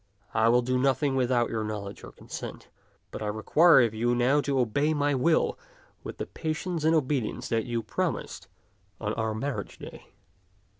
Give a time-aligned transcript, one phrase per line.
[0.33, 2.69] I will do nothing without your knowledge and consent;
[3.11, 5.59] but I require of you now to obey my will
[6.03, 8.47] with the patience and obedience that you pro mised
[8.99, 10.07] on our marriage day."